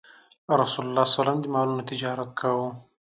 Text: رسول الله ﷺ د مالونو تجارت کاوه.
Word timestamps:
رسول 0.61 0.83
الله 0.87 1.05
ﷺ 1.13 1.37
د 1.41 1.45
مالونو 1.53 1.87
تجارت 1.91 2.29
کاوه. 2.39 2.69